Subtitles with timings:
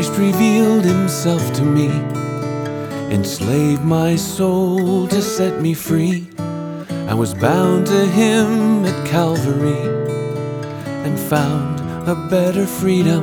[0.00, 1.90] Christ revealed himself to me,
[3.14, 6.26] enslaved my soul to set me free.
[7.06, 9.84] I was bound to him at Calvary
[11.04, 13.22] and found a better freedom.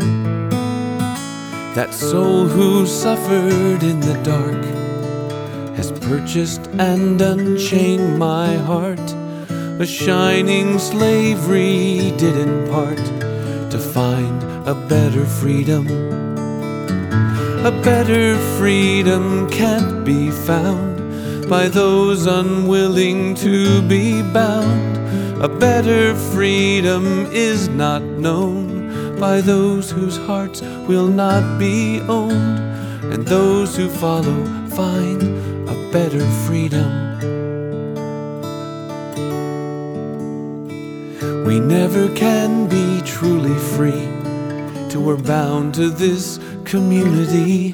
[1.74, 4.64] That soul who suffered in the dark
[5.78, 9.10] has purchased and unchained my heart.
[9.82, 13.04] A shining slavery did impart
[13.72, 16.37] to find a better freedom.
[17.66, 24.98] A better freedom can't be found by those unwilling to be bound.
[25.44, 32.60] A better freedom is not known by those whose hearts will not be owned,
[33.12, 35.24] and those who follow find
[35.68, 37.08] a better freedom.
[41.44, 44.08] We never can be truly free
[44.90, 47.72] till we're bound to this community.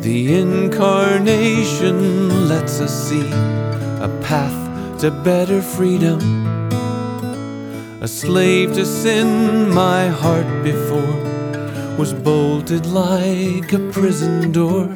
[0.00, 3.28] The incarnation lets us see
[4.02, 6.18] a path to better freedom.
[8.00, 11.16] A slave to sin, my heart before
[11.96, 14.88] was bolted like a prison door.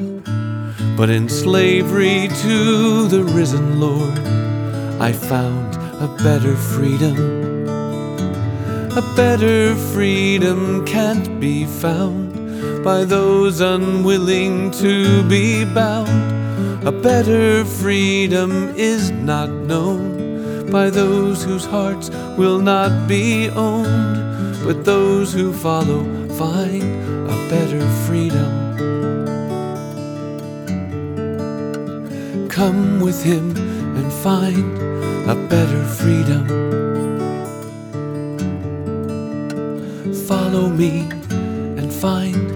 [0.97, 4.19] But in slavery to the risen Lord,
[5.01, 7.17] I found a better freedom.
[8.97, 12.46] A better freedom can't be found
[12.83, 16.87] by those unwilling to be bound.
[16.87, 24.85] A better freedom is not known by those whose hearts will not be owned, but
[24.85, 26.05] those who follow
[26.37, 26.83] find
[27.29, 28.67] a better freedom.
[32.49, 33.57] Come with him
[33.97, 34.79] and find
[35.29, 36.47] a better freedom.
[40.27, 41.09] Follow me
[42.07, 42.53] find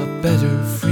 [0.00, 0.89] a better freedom.